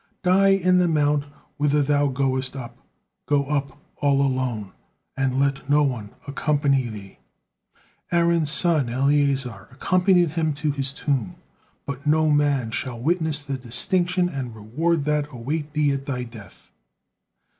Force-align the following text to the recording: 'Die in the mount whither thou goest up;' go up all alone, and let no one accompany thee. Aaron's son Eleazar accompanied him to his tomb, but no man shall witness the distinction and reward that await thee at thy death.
'Die 0.23 0.47
in 0.49 0.79
the 0.79 0.87
mount 0.87 1.25
whither 1.57 1.83
thou 1.83 2.07
goest 2.07 2.55
up;' 2.55 2.75
go 3.27 3.43
up 3.45 3.77
all 3.97 4.19
alone, 4.25 4.71
and 5.15 5.39
let 5.39 5.69
no 5.69 5.83
one 5.83 6.09
accompany 6.27 6.87
thee. 6.87 7.19
Aaron's 8.11 8.49
son 8.49 8.89
Eleazar 8.89 9.67
accompanied 9.69 10.31
him 10.31 10.53
to 10.53 10.71
his 10.71 10.91
tomb, 10.91 11.35
but 11.85 12.07
no 12.07 12.31
man 12.31 12.71
shall 12.71 12.99
witness 12.99 13.45
the 13.45 13.59
distinction 13.59 14.27
and 14.27 14.55
reward 14.55 15.03
that 15.03 15.31
await 15.31 15.71
thee 15.73 15.91
at 15.91 16.07
thy 16.07 16.23
death. 16.23 16.71